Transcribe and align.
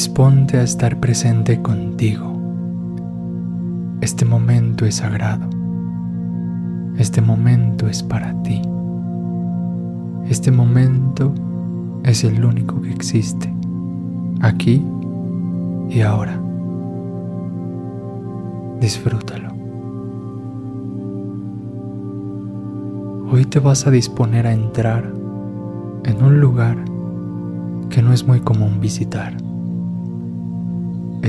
Disponte 0.00 0.56
a 0.56 0.62
estar 0.62 0.98
presente 0.98 1.60
contigo. 1.60 2.32
Este 4.00 4.24
momento 4.24 4.86
es 4.86 4.94
sagrado. 4.94 5.46
Este 6.96 7.20
momento 7.20 7.86
es 7.86 8.02
para 8.02 8.32
ti. 8.42 8.62
Este 10.26 10.50
momento 10.50 11.34
es 12.02 12.24
el 12.24 12.42
único 12.42 12.80
que 12.80 12.90
existe, 12.90 13.54
aquí 14.40 14.82
y 15.90 16.00
ahora. 16.00 16.40
Disfrútalo. 18.80 19.50
Hoy 23.30 23.44
te 23.44 23.58
vas 23.58 23.86
a 23.86 23.90
disponer 23.90 24.46
a 24.46 24.54
entrar 24.54 25.12
en 26.04 26.24
un 26.24 26.40
lugar 26.40 26.78
que 27.90 28.00
no 28.00 28.14
es 28.14 28.26
muy 28.26 28.40
común 28.40 28.80
visitar. 28.80 29.39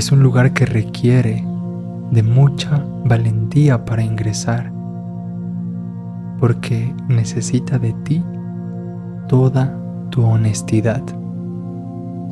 Es 0.02 0.12
un 0.12 0.24
lugar 0.24 0.52
que 0.54 0.66
requiere 0.66 1.46
de 2.10 2.24
mucha 2.24 2.84
valentía 3.06 3.86
para 3.86 4.02
ingresar, 4.02 4.74
porque 6.40 6.92
necesita 7.08 7.78
de 7.78 7.94
ti 8.04 8.26
toda 9.28 9.78
tu 10.10 10.26
honestidad, 10.26 11.04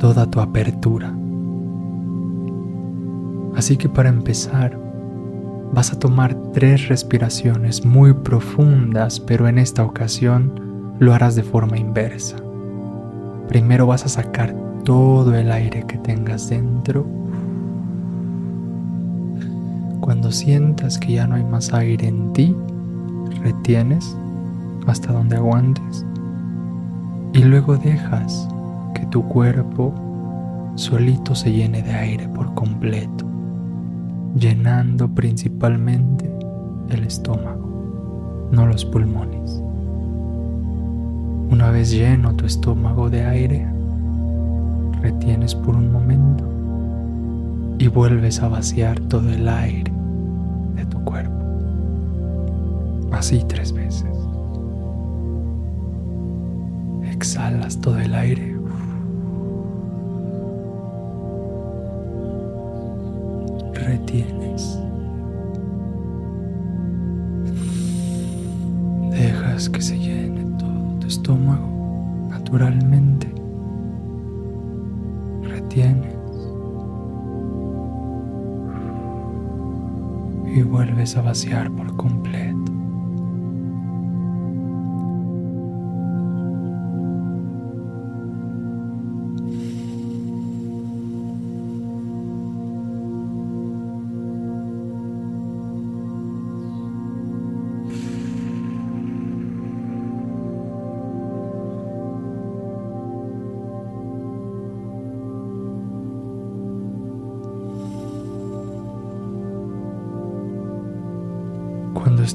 toda 0.00 0.28
tu 0.28 0.40
apertura. 0.40 1.14
Así 3.54 3.76
que 3.76 3.88
para 3.88 4.08
empezar, 4.08 4.76
vas 5.72 5.92
a 5.92 5.98
tomar 6.00 6.34
tres 6.52 6.88
respiraciones 6.88 7.84
muy 7.84 8.12
profundas, 8.14 9.20
pero 9.20 9.46
en 9.46 9.58
esta 9.58 9.84
ocasión 9.84 10.96
lo 10.98 11.14
harás 11.14 11.36
de 11.36 11.44
forma 11.44 11.78
inversa. 11.78 12.34
Primero 13.46 13.86
vas 13.86 14.04
a 14.06 14.08
sacar 14.08 14.56
todo 14.82 15.36
el 15.36 15.52
aire 15.52 15.84
que 15.86 15.98
tengas 15.98 16.50
dentro. 16.50 17.19
Cuando 20.00 20.32
sientas 20.32 20.98
que 20.98 21.12
ya 21.14 21.26
no 21.26 21.36
hay 21.36 21.44
más 21.44 21.72
aire 21.72 22.08
en 22.08 22.32
ti, 22.32 22.56
retienes 23.42 24.16
hasta 24.86 25.12
donde 25.12 25.36
aguantes 25.36 26.04
y 27.32 27.44
luego 27.44 27.76
dejas 27.76 28.48
que 28.94 29.06
tu 29.06 29.22
cuerpo 29.28 29.94
solito 30.74 31.34
se 31.34 31.52
llene 31.52 31.82
de 31.82 31.92
aire 31.92 32.28
por 32.28 32.54
completo 32.54 33.30
llenando 34.34 35.08
principalmente 35.08 36.30
el 36.90 37.04
estómago, 37.04 38.48
no 38.52 38.66
los 38.66 38.84
pulmones. 38.84 39.62
Una 41.50 41.70
vez 41.70 41.90
lleno 41.90 42.34
tu 42.34 42.46
estómago 42.46 43.10
de 43.10 43.24
aire, 43.24 43.66
retienes 45.02 45.54
por 45.54 45.74
un 45.76 45.90
momento 45.92 46.44
y 47.78 47.88
vuelves 47.88 48.40
a 48.40 48.48
vaciar 48.48 49.00
todo 49.00 49.30
el 49.30 49.48
aire 49.48 49.89
cuerpo. 51.04 51.34
Así 53.12 53.44
tres 53.48 53.72
veces. 53.72 54.08
Exhalas 57.12 57.80
todo 57.80 57.98
el 57.98 58.14
aire 58.14 58.60
retienes. 63.90 64.78
Dejas 69.10 69.68
que 69.68 69.82
se 69.82 69.98
llene 69.98 70.44
todo 70.58 70.98
tu 71.00 71.06
estómago 71.06 72.28
naturalmente. 72.30 73.32
Retienes. 75.42 76.19
Y 80.52 80.62
vuelves 80.62 81.16
a 81.16 81.22
vaciar 81.22 81.70
por 81.70 81.96
completo. 81.96 82.19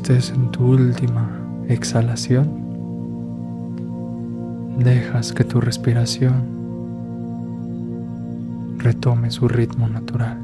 En 0.08 0.52
tu 0.52 0.68
última 0.68 1.28
exhalación, 1.68 2.48
dejas 4.78 5.34
que 5.34 5.44
tu 5.44 5.60
respiración 5.60 6.44
retome 8.78 9.32
su 9.32 9.48
ritmo 9.48 9.88
natural. 9.88 10.40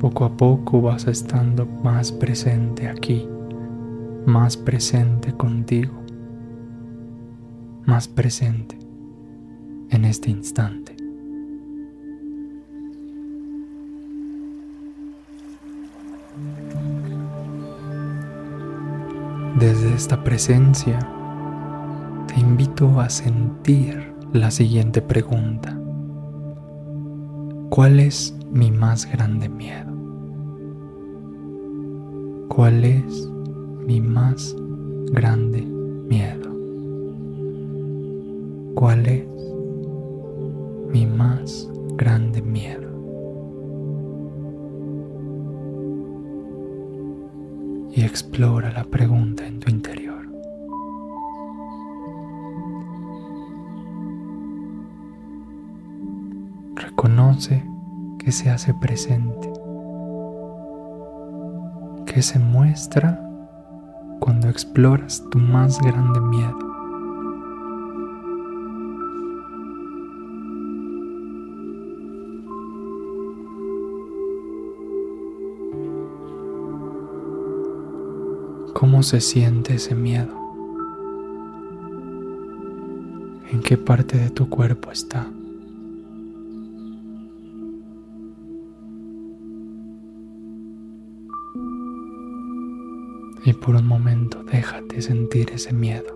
Poco 0.00 0.24
a 0.24 0.36
poco 0.36 0.82
vas 0.82 1.06
estando 1.06 1.64
más 1.84 2.10
presente 2.10 2.88
aquí, 2.88 3.28
más 4.26 4.56
presente 4.56 5.32
contigo, 5.32 5.94
más 7.84 8.08
presente 8.08 8.76
en 9.90 10.04
este 10.04 10.30
instante. 10.30 10.95
Desde 19.58 19.94
esta 19.94 20.22
presencia, 20.22 20.98
te 22.26 22.38
invito 22.38 23.00
a 23.00 23.08
sentir 23.08 24.12
la 24.34 24.50
siguiente 24.50 25.00
pregunta. 25.00 25.74
¿Cuál 27.70 28.00
es 28.00 28.36
mi 28.52 28.70
más 28.70 29.10
grande 29.10 29.48
miedo? 29.48 29.90
¿Cuál 32.48 32.84
es 32.84 33.30
mi 33.86 33.98
más 34.02 34.54
grande 35.12 35.62
miedo? 35.62 36.50
¿Cuál 38.74 39.06
es 39.06 39.15
y 47.96 48.04
explora 48.04 48.70
la 48.72 48.84
pregunta 48.84 49.46
en 49.46 49.58
tu 49.58 49.70
interior. 49.70 50.28
Reconoce 56.74 57.64
que 58.18 58.32
se 58.32 58.50
hace 58.50 58.74
presente, 58.74 59.50
que 62.04 62.20
se 62.20 62.38
muestra 62.38 63.18
cuando 64.20 64.50
exploras 64.50 65.24
tu 65.30 65.38
más 65.38 65.80
grande 65.80 66.20
miedo. 66.20 66.65
¿Cómo 78.86 79.02
se 79.02 79.20
siente 79.20 79.74
ese 79.74 79.96
miedo? 79.96 80.32
¿En 83.50 83.60
qué 83.60 83.76
parte 83.76 84.16
de 84.16 84.30
tu 84.30 84.48
cuerpo 84.48 84.92
está? 84.92 85.26
Y 93.44 93.52
por 93.54 93.74
un 93.74 93.88
momento 93.88 94.44
déjate 94.44 95.02
sentir 95.02 95.50
ese 95.52 95.72
miedo. 95.72 96.14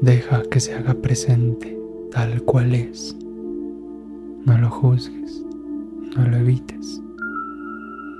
Deja 0.00 0.44
que 0.44 0.60
se 0.60 0.72
haga 0.72 0.94
presente 0.94 1.78
tal 2.10 2.42
cual 2.42 2.74
es. 2.74 3.14
No 4.46 4.56
lo 4.56 4.70
juzgues, 4.70 5.44
no 6.16 6.26
lo 6.26 6.38
evites 6.38 7.02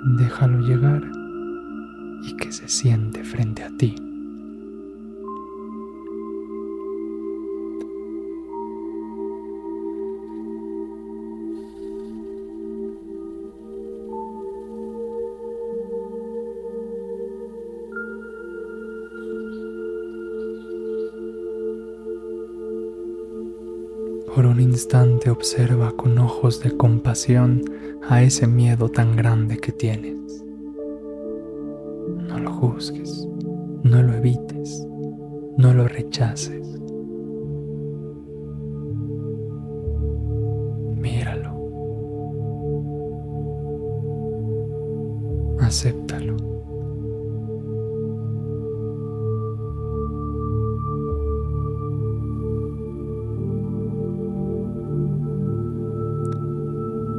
déjalo 0.04 0.60
llegar 0.60 1.02
y 2.22 2.34
que 2.34 2.52
se 2.52 2.68
siente 2.68 3.24
frente 3.24 3.62
a 3.62 3.70
ti. 3.70 4.07
Instante 24.60 25.30
observa 25.30 25.92
con 25.92 26.18
ojos 26.18 26.62
de 26.62 26.76
compasión 26.76 27.62
a 28.08 28.22
ese 28.22 28.46
miedo 28.46 28.88
tan 28.88 29.16
grande 29.16 29.58
que 29.58 29.72
tienes. 29.72 30.44
No 32.28 32.38
lo 32.38 32.52
juzgues, 32.52 33.26
no 33.82 34.02
lo 34.02 34.14
evites, 34.14 34.86
no 35.56 35.74
lo 35.74 35.88
rechaces. 35.88 36.78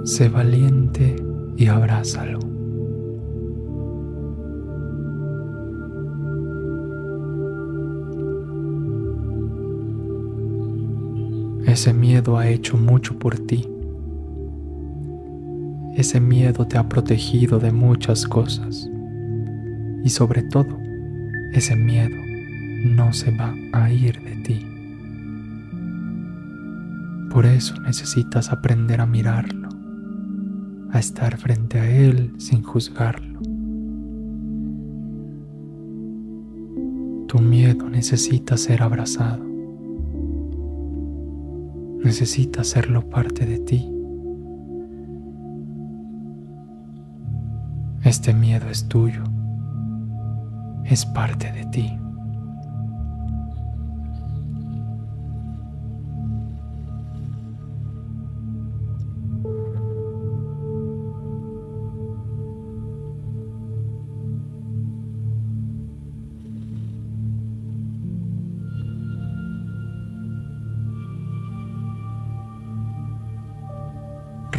Sé 0.09 0.27
valiente 0.27 1.15
y 1.55 1.67
abrázalo. 1.67 2.39
Ese 11.67 11.93
miedo 11.93 12.39
ha 12.39 12.47
hecho 12.47 12.75
mucho 12.75 13.19
por 13.19 13.37
ti. 13.37 13.69
Ese 15.95 16.19
miedo 16.19 16.65
te 16.65 16.79
ha 16.79 16.89
protegido 16.89 17.59
de 17.59 17.71
muchas 17.71 18.25
cosas. 18.25 18.89
Y 20.03 20.09
sobre 20.09 20.41
todo, 20.41 20.75
ese 21.53 21.75
miedo 21.75 22.17
no 22.83 23.13
se 23.13 23.29
va 23.29 23.53
a 23.73 23.91
ir 23.91 24.19
de 24.23 24.35
ti. 24.37 24.65
Por 27.29 27.45
eso 27.45 27.79
necesitas 27.81 28.51
aprender 28.51 29.01
a 29.01 29.05
mirarlo, 29.05 29.68
a 30.91 30.99
estar 30.99 31.37
frente 31.37 31.79
a 31.79 31.89
él 31.89 32.33
sin 32.37 32.63
juzgarlo. 32.63 33.39
Tu 37.27 37.39
miedo 37.39 37.89
necesita 37.89 38.57
ser 38.57 38.81
abrazado 38.81 39.49
necesita 42.03 42.61
hacerlo 42.61 43.09
parte 43.09 43.45
de 43.45 43.59
ti. 43.59 43.89
Este 48.03 48.33
miedo 48.33 48.69
es 48.69 48.87
tuyo, 48.87 49.23
es 50.85 51.05
parte 51.05 51.51
de 51.51 51.65
ti. 51.65 51.99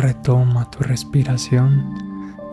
Retoma 0.01 0.71
tu 0.71 0.79
respiración 0.83 1.95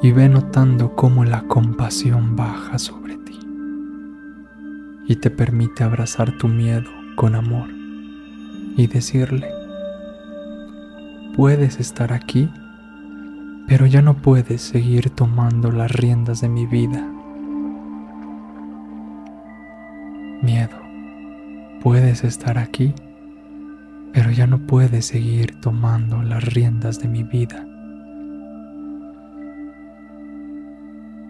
y 0.01 0.11
ve 0.11 0.27
notando 0.27 0.97
cómo 0.97 1.23
la 1.23 1.43
compasión 1.43 2.35
baja 2.35 2.77
sobre 2.77 3.15
ti 3.15 3.39
y 5.07 5.15
te 5.15 5.29
permite 5.29 5.85
abrazar 5.85 6.37
tu 6.37 6.49
miedo 6.49 6.91
con 7.15 7.35
amor 7.35 7.69
y 8.75 8.87
decirle, 8.87 9.49
puedes 11.37 11.79
estar 11.79 12.11
aquí, 12.11 12.49
pero 13.65 13.85
ya 13.85 14.01
no 14.01 14.17
puedes 14.17 14.61
seguir 14.61 15.09
tomando 15.09 15.71
las 15.71 15.89
riendas 15.89 16.41
de 16.41 16.49
mi 16.49 16.65
vida. 16.65 17.09
Miedo, 20.41 20.77
puedes 21.81 22.25
estar 22.25 22.57
aquí, 22.57 22.93
pero 24.17 24.31
ya 24.31 24.47
no 24.47 24.57
puedes 24.65 25.05
seguir 25.05 25.61
tomando 25.61 26.23
las 26.23 26.43
riendas 26.43 26.97
de 26.97 27.07
mi 27.07 27.21
vida. 27.21 27.63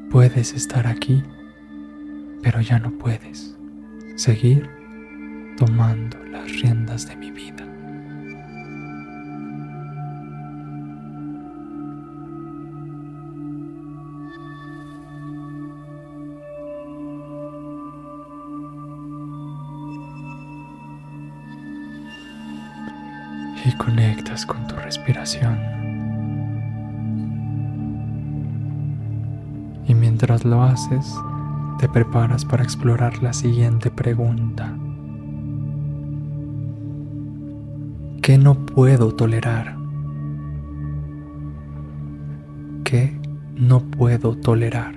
Puedes 0.09 0.53
estar 0.53 0.87
aquí, 0.87 1.21
pero 2.41 2.61
ya 2.61 2.79
no 2.79 2.97
puedes 2.97 3.57
seguir 4.15 4.69
tomando 5.57 6.17
las 6.31 6.49
riendas 6.61 7.09
de 7.09 7.17
mi 7.17 7.29
vida. 7.29 7.66
Con 24.45 24.67
tu 24.67 24.75
respiración. 24.75 25.57
Y 29.87 29.95
mientras 29.95 30.45
lo 30.45 30.63
haces, 30.63 31.15
te 31.79 31.87
preparas 31.87 32.43
para 32.45 32.63
explorar 32.63 33.21
la 33.23 33.33
siguiente 33.33 33.89
pregunta. 33.89 34.75
¿Qué 38.21 38.37
no 38.37 38.65
puedo 38.65 39.15
tolerar? 39.15 39.77
¿Qué 42.83 43.17
no 43.55 43.79
puedo 43.79 44.35
tolerar? 44.35 44.95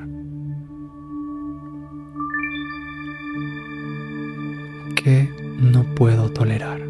¿Qué 4.97 5.33
no 5.61 5.85
puedo 5.95 6.31
tolerar? 6.31 6.90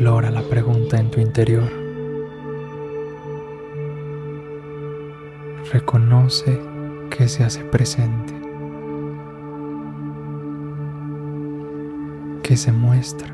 Explora 0.00 0.30
la 0.30 0.40
pregunta 0.40 0.98
en 0.98 1.10
tu 1.10 1.20
interior. 1.20 1.70
Reconoce 5.70 6.58
que 7.10 7.28
se 7.28 7.44
hace 7.44 7.62
presente, 7.64 8.32
que 12.42 12.56
se 12.56 12.72
muestra 12.72 13.28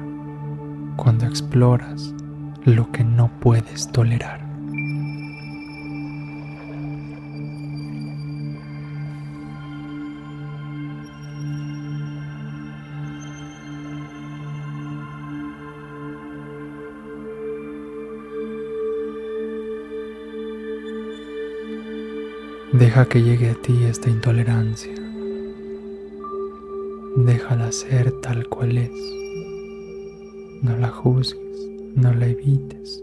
cuando 0.96 1.26
exploras 1.26 2.12
lo 2.64 2.90
que 2.90 3.04
no 3.04 3.30
puedes 3.38 3.92
tolerar. 3.92 4.45
Deja 22.78 23.06
que 23.06 23.22
llegue 23.22 23.48
a 23.48 23.54
ti 23.54 23.84
esta 23.84 24.10
intolerancia. 24.10 24.92
Déjala 27.16 27.72
ser 27.72 28.12
tal 28.20 28.46
cual 28.48 28.76
es. 28.76 28.90
No 30.60 30.76
la 30.76 30.90
juzgues, 30.90 31.70
no 31.94 32.12
la 32.12 32.26
evites, 32.26 33.02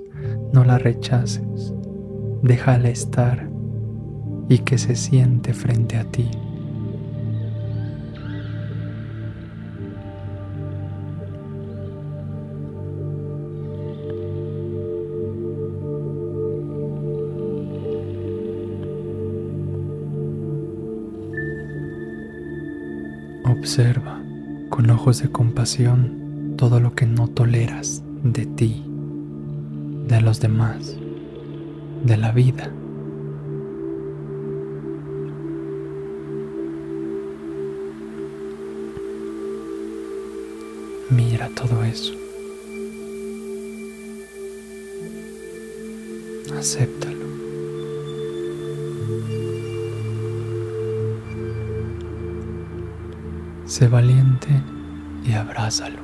no 0.54 0.64
la 0.64 0.78
rechaces. 0.78 1.74
Déjala 2.44 2.90
estar 2.90 3.50
y 4.48 4.60
que 4.60 4.78
se 4.78 4.96
siente 4.96 5.56
frente 5.56 5.98
a 5.98 6.04
ti. 6.04 6.30
Observa 23.64 24.22
con 24.70 24.90
ojos 24.90 25.22
de 25.22 25.32
compasión 25.32 26.56
todo 26.58 26.82
lo 26.82 26.96
que 26.96 27.06
no 27.06 27.30
toleras 27.30 28.04
de 28.22 28.46
ti, 28.46 28.84
de 30.06 30.20
los 30.20 30.42
demás, 30.42 30.98
de 32.04 32.18
la 32.18 32.34
vida. 32.34 32.70
Mira 41.10 41.50
todo 41.56 41.86
eso. 41.86 42.14
Acéptalo. 46.60 47.23
Sé 53.74 53.88
valiente 53.88 54.50
y 55.26 55.34
abrázalo. 55.34 55.98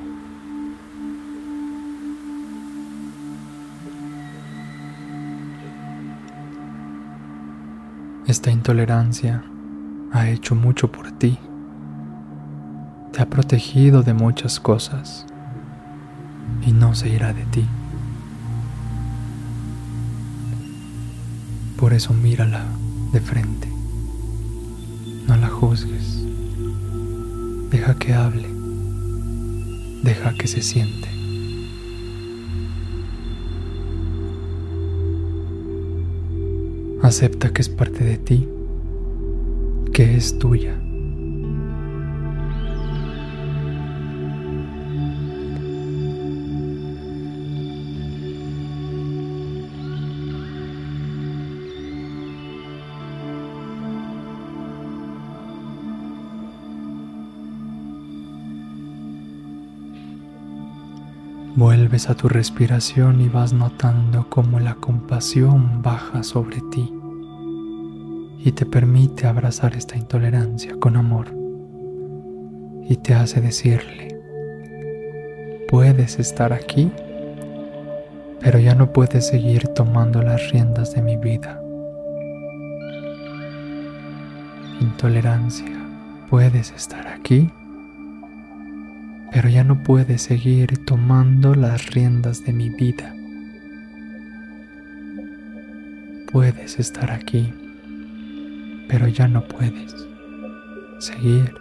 Esta 8.26 8.50
intolerancia 8.50 9.44
ha 10.10 10.28
hecho 10.30 10.56
mucho 10.56 10.90
por 10.90 11.12
ti. 11.12 11.38
Te 13.12 13.22
ha 13.22 13.26
protegido 13.26 14.02
de 14.02 14.14
muchas 14.14 14.58
cosas 14.58 15.24
y 16.66 16.72
no 16.72 16.96
se 16.96 17.08
irá 17.08 17.32
de 17.32 17.44
ti. 17.44 17.64
Por 21.76 21.92
eso 21.92 22.14
mírala 22.14 22.64
de 23.12 23.20
frente. 23.20 23.68
No 25.28 25.36
la 25.36 25.48
juzgues. 25.48 26.29
Deja 27.70 27.94
que 27.94 28.12
hable. 28.12 28.48
Deja 30.02 30.34
que 30.34 30.48
se 30.48 30.60
siente. 30.60 31.08
Acepta 37.02 37.52
que 37.52 37.62
es 37.62 37.68
parte 37.68 38.04
de 38.04 38.18
ti, 38.18 38.48
que 39.92 40.16
es 40.16 40.38
tuya. 40.38 40.79
Vuelves 61.60 62.08
a 62.08 62.14
tu 62.14 62.26
respiración 62.26 63.20
y 63.20 63.28
vas 63.28 63.52
notando 63.52 64.30
cómo 64.30 64.60
la 64.60 64.76
compasión 64.76 65.82
baja 65.82 66.22
sobre 66.22 66.62
ti 66.72 66.90
y 68.38 68.52
te 68.52 68.64
permite 68.64 69.26
abrazar 69.26 69.76
esta 69.76 69.98
intolerancia 69.98 70.74
con 70.80 70.96
amor 70.96 71.34
y 72.88 72.96
te 72.96 73.12
hace 73.12 73.42
decirle, 73.42 74.18
puedes 75.68 76.18
estar 76.18 76.54
aquí, 76.54 76.90
pero 78.40 78.58
ya 78.58 78.74
no 78.74 78.90
puedes 78.94 79.26
seguir 79.26 79.68
tomando 79.68 80.22
las 80.22 80.50
riendas 80.52 80.94
de 80.94 81.02
mi 81.02 81.18
vida. 81.18 81.60
Intolerancia, 84.80 85.78
puedes 86.30 86.70
estar 86.70 87.06
aquí, 87.06 87.50
pero 89.32 89.48
ya 89.48 89.64
no 89.64 89.82
puedes 89.82 90.22
seguir 90.22 90.84
tomando 90.84 91.54
las 91.54 91.86
riendas 91.90 92.44
de 92.44 92.52
mi 92.52 92.70
vida. 92.70 93.14
Puedes 96.32 96.78
estar 96.78 97.10
aquí, 97.10 97.52
pero 98.88 99.08
ya 99.08 99.28
no 99.28 99.44
puedes 99.44 99.94
seguir 100.98 101.54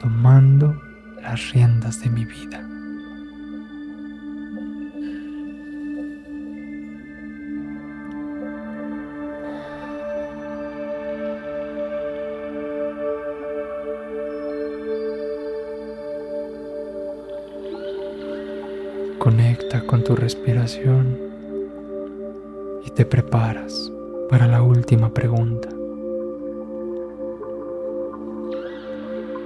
tomando 0.00 0.80
las 1.20 1.52
riendas 1.52 2.00
de 2.00 2.10
mi 2.10 2.24
vida. 2.24 2.71
Tu 20.12 20.16
respiración 20.16 21.16
y 22.84 22.90
te 22.90 23.06
preparas 23.06 23.90
para 24.28 24.46
la 24.46 24.60
última 24.62 25.14
pregunta. 25.14 25.70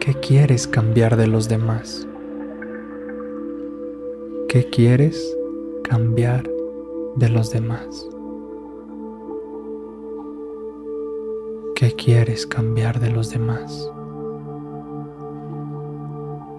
¿Qué 0.01 0.15
quieres 0.15 0.67
cambiar 0.67 1.17
de 1.17 1.29
los 1.29 1.49
demás? 1.49 2.09
¿Qué 4.49 4.69
quieres 4.69 5.37
cambiar 5.85 6.51
de 7.15 7.29
los 7.29 7.51
demás? 7.53 8.09
¿Qué 11.77 11.93
quieres 11.93 12.45
cambiar 12.45 12.99
de 12.99 13.11
los 13.11 13.31
demás? 13.31 13.89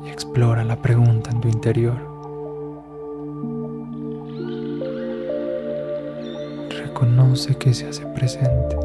Y 0.06 0.10
explora 0.10 0.64
la 0.64 0.82
pregunta 0.82 1.30
en 1.32 1.42
tu 1.42 1.50
interior. 1.50 2.17
Reconoce 7.00 7.54
que 7.54 7.76
se 7.76 7.88
hace 7.88 8.04
presente. 8.08 8.76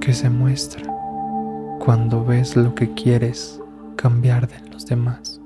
Que 0.00 0.14
se 0.14 0.30
muestra 0.30 0.84
cuando 1.84 2.24
ves 2.24 2.54
lo 2.54 2.76
que 2.76 2.94
quieres 2.94 3.60
cambiar 3.96 4.46
de 4.46 4.70
los 4.70 4.86
demás. 4.86 5.37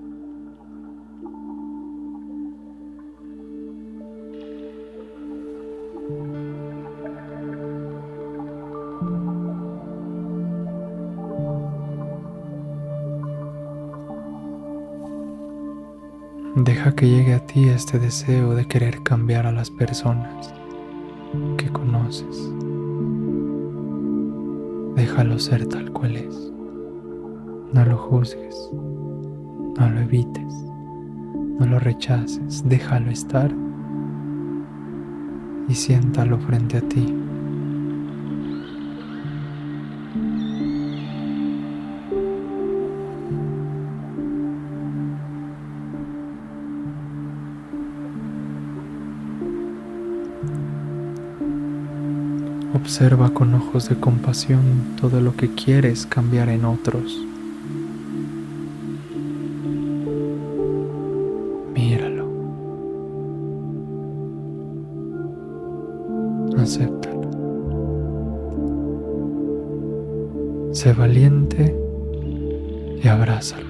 Deja 16.56 16.94
que 16.94 17.08
llegue 17.08 17.32
a 17.32 17.46
ti 17.46 17.70
este 17.70 17.98
deseo 17.98 18.54
de 18.54 18.66
querer 18.66 19.02
cambiar 19.02 19.46
a 19.46 19.52
las 19.52 19.70
personas 19.70 20.52
que 21.56 21.70
conoces. 21.70 22.52
Déjalo 24.94 25.38
ser 25.38 25.66
tal 25.66 25.90
cual 25.92 26.16
es. 26.16 26.52
No 27.72 27.86
lo 27.86 27.96
juzgues, 27.96 28.70
no 28.70 29.88
lo 29.88 30.00
evites, 30.00 30.54
no 31.58 31.64
lo 31.64 31.78
rechaces, 31.78 32.68
déjalo 32.68 33.10
estar 33.10 33.50
y 35.68 35.74
siéntalo 35.74 36.38
frente 36.38 36.76
a 36.76 36.82
ti. 36.82 37.21
Observa 52.74 53.34
con 53.34 53.54
ojos 53.54 53.90
de 53.90 53.96
compasión 53.96 54.96
todo 54.98 55.20
lo 55.20 55.36
que 55.36 55.54
quieres 55.54 56.06
cambiar 56.06 56.48
en 56.48 56.64
otros. 56.64 57.18
Míralo. 61.74 62.26
Acéptalo. 66.58 67.30
Sé 70.72 70.94
valiente 70.94 71.76
y 73.02 73.08
abrázalo. 73.08 73.61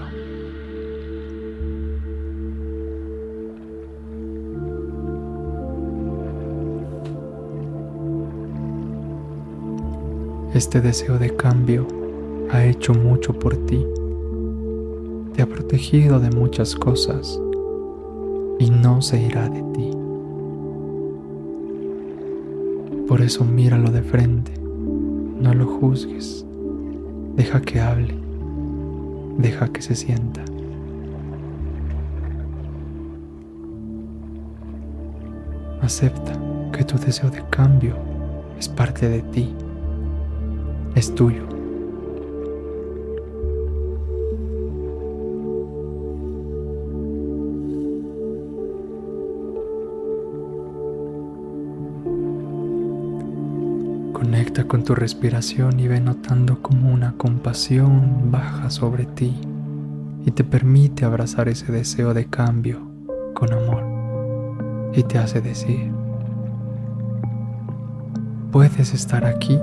Este 10.63 10.81
deseo 10.81 11.19
de 11.19 11.35
cambio 11.35 11.89
ha 12.53 12.65
hecho 12.65 12.95
mucho 12.95 13.37
por 13.37 13.57
ti. 13.67 13.85
Te 15.35 15.43
ha 15.43 15.47
protegido 15.47 16.21
de 16.21 16.31
muchas 16.31 16.77
cosas 16.77 17.37
y 18.61 18.71
no 18.71 19.03
se 19.03 19.21
irá 19.21 19.49
de 19.49 19.61
ti. 19.75 19.91
Por 23.09 23.23
eso 23.23 23.45
míralo 23.45 23.91
de 23.91 24.03
frente, 24.03 24.53
no 24.61 25.53
lo 25.53 25.67
juzgues, 25.67 26.47
deja 27.35 27.61
que 27.61 27.81
hable, 27.81 28.15
deja 29.39 29.67
que 29.67 29.83
se 29.83 29.97
sienta. 29.97 30.45
Acepta 35.81 36.41
que 36.73 36.85
tu 36.85 36.99
deseo 36.99 37.31
de 37.31 37.43
cambio 37.51 37.97
es 38.61 38.69
parte 38.69 39.09
de 39.09 39.23
ti 39.23 39.53
es 40.95 41.15
tuyo. 41.15 41.47
Conecta 54.13 54.65
con 54.69 54.85
tu 54.85 54.95
respiración 54.95 55.81
y 55.81 55.89
ve 55.89 56.01
notando 56.01 56.63
como 56.63 56.93
una 56.93 57.15
compasión 57.17 58.31
baja 58.31 58.71
sobre 58.71 59.05
ti 59.05 59.35
y 60.25 60.31
te 60.31 60.45
permite 60.45 61.05
abrazar 61.05 61.49
ese 61.49 61.73
deseo 61.73 62.15
de 62.15 62.27
cambio 62.27 62.81
con 63.35 63.53
amor 63.53 63.83
y 64.95 65.03
te 65.03 65.19
hace 65.19 65.41
decir, 65.41 65.91
Puedes 68.53 68.93
estar 68.93 69.25
aquí, 69.25 69.59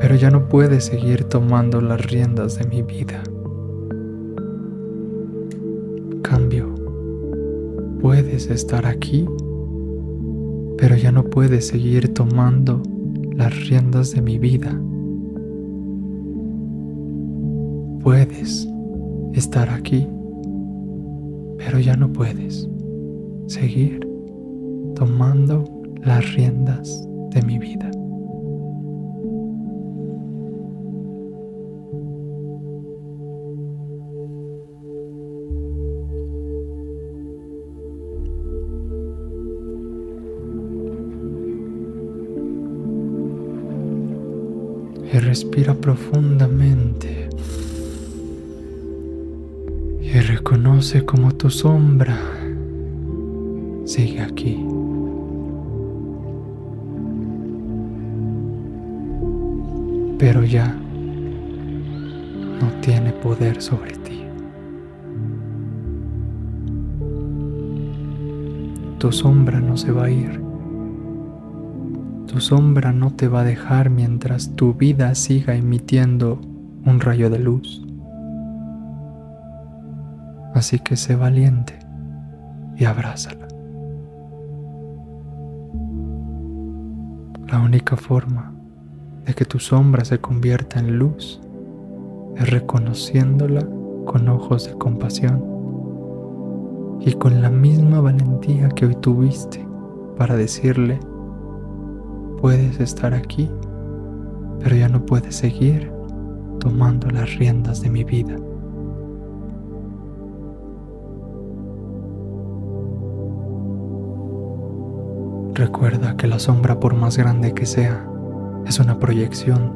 pero 0.00 0.14
ya 0.14 0.30
no 0.30 0.48
puedes 0.48 0.84
seguir 0.84 1.24
tomando 1.24 1.80
las 1.80 2.04
riendas 2.06 2.58
de 2.58 2.66
mi 2.66 2.82
vida. 2.82 3.22
Cambio. 6.22 6.74
Puedes 8.00 8.48
estar 8.48 8.86
aquí, 8.86 9.26
pero 10.76 10.96
ya 10.96 11.10
no 11.10 11.24
puedes 11.24 11.66
seguir 11.66 12.14
tomando 12.14 12.80
las 13.34 13.68
riendas 13.68 14.12
de 14.12 14.22
mi 14.22 14.38
vida. 14.38 14.80
Puedes 18.02 18.68
estar 19.34 19.68
aquí, 19.68 20.06
pero 21.58 21.80
ya 21.80 21.96
no 21.96 22.12
puedes 22.12 22.68
seguir 23.48 24.06
tomando 24.94 25.64
las 26.02 26.34
riendas 26.34 27.04
de 27.30 27.42
mi 27.42 27.58
vida. 27.58 27.90
Respira 45.38 45.72
profundamente 45.72 47.28
y 50.02 50.18
reconoce 50.18 51.04
como 51.04 51.30
tu 51.30 51.48
sombra 51.48 52.18
sigue 53.84 54.20
aquí. 54.20 54.66
Pero 60.18 60.42
ya 60.42 60.76
no 62.60 62.80
tiene 62.80 63.12
poder 63.12 63.62
sobre 63.62 63.92
ti. 63.92 64.24
Tu 68.98 69.12
sombra 69.12 69.60
no 69.60 69.76
se 69.76 69.92
va 69.92 70.06
a 70.06 70.10
ir. 70.10 70.47
Tu 72.28 72.40
sombra 72.40 72.92
no 72.92 73.10
te 73.10 73.26
va 73.26 73.40
a 73.40 73.44
dejar 73.44 73.88
mientras 73.88 74.54
tu 74.54 74.74
vida 74.74 75.14
siga 75.14 75.54
emitiendo 75.54 76.38
un 76.84 77.00
rayo 77.00 77.30
de 77.30 77.38
luz. 77.38 77.82
Así 80.54 80.78
que 80.78 80.96
sé 80.96 81.16
valiente 81.16 81.78
y 82.76 82.84
abrázala. 82.84 83.48
La 87.50 87.60
única 87.60 87.96
forma 87.96 88.52
de 89.24 89.32
que 89.32 89.46
tu 89.46 89.58
sombra 89.58 90.04
se 90.04 90.18
convierta 90.20 90.78
en 90.80 90.98
luz 90.98 91.40
es 92.36 92.50
reconociéndola 92.50 93.66
con 94.04 94.28
ojos 94.28 94.66
de 94.66 94.74
compasión 94.76 95.42
y 97.00 97.12
con 97.14 97.40
la 97.40 97.48
misma 97.48 98.02
valentía 98.02 98.68
que 98.68 98.84
hoy 98.84 98.96
tuviste 98.96 99.66
para 100.18 100.36
decirle, 100.36 101.00
puedes 102.40 102.80
estar 102.80 103.14
aquí, 103.14 103.50
pero 104.60 104.76
ya 104.76 104.88
no 104.88 105.04
puedes 105.04 105.36
seguir 105.36 105.90
tomando 106.60 107.10
las 107.10 107.36
riendas 107.36 107.80
de 107.82 107.90
mi 107.90 108.04
vida. 108.04 108.36
Recuerda 115.54 116.16
que 116.16 116.28
la 116.28 116.38
sombra, 116.38 116.78
por 116.78 116.94
más 116.94 117.18
grande 117.18 117.52
que 117.52 117.66
sea, 117.66 118.08
es 118.66 118.78
una 118.78 119.00
proyección 119.00 119.72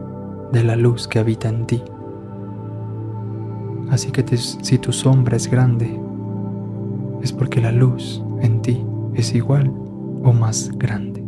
de 0.53 0.63
la 0.63 0.77
luz 0.77 1.09
que 1.09 1.19
habita 1.19 1.49
en 1.49 1.67
ti. 1.67 1.83
Así 3.91 4.13
que 4.13 4.37
si 4.37 4.79
tu 4.79 4.93
sombra 4.93 5.37
es 5.37 5.51
grande, 5.51 6.01
es 7.21 7.33
porque 7.33 7.61
la 7.61 7.73
luz 7.73 8.23
en 8.41 8.63
ti 8.63 8.87
es 9.15 9.35
igual 9.35 9.73
o 10.23 10.33
más 10.33 10.71
grande. 10.79 11.22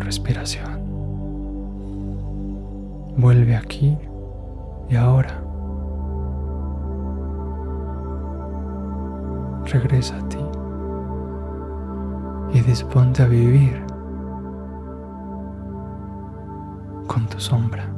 Respiración. 0.00 0.82
Vuelve 3.16 3.56
aquí 3.56 3.96
y 4.88 4.96
ahora. 4.96 5.42
regresa 9.72 10.16
a 10.16 10.28
ti 10.28 10.38
y 12.54 12.60
disponte 12.62 13.22
a 13.22 13.26
vivir 13.26 13.84
con 17.06 17.26
tu 17.28 17.38
sombra. 17.38 17.97